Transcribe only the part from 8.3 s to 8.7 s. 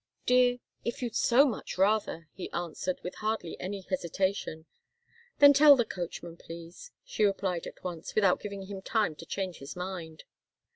giving